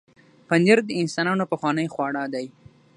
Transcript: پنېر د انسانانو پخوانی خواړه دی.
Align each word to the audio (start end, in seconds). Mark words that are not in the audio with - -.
پنېر 0.47 0.79
د 0.85 0.89
انسانانو 1.01 1.49
پخوانی 1.51 1.87
خواړه 1.93 2.23
دی. 2.33 2.45